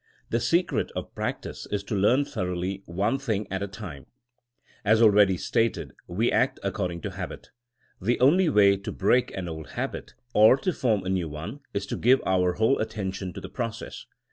[0.31, 4.07] The secret of prac tice is to learn thoroughly one thing at a time.
[4.83, 7.49] 242 THINKINO AS A 80IEN0E As already stated, we act according to habit.
[8.01, 11.85] The only way to break an old habit or to form a new one is
[11.85, 14.07] to give our whole attention to the process.